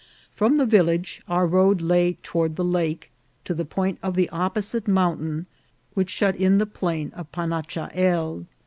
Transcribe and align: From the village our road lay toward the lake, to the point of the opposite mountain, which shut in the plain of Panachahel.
From 0.33 0.57
the 0.57 0.65
village 0.65 1.21
our 1.27 1.45
road 1.45 1.79
lay 1.79 2.13
toward 2.23 2.55
the 2.55 2.63
lake, 2.65 3.11
to 3.45 3.53
the 3.53 3.65
point 3.65 3.99
of 4.01 4.15
the 4.15 4.29
opposite 4.31 4.87
mountain, 4.87 5.45
which 5.93 6.09
shut 6.09 6.35
in 6.35 6.57
the 6.57 6.65
plain 6.65 7.11
of 7.15 7.31
Panachahel. 7.31 8.47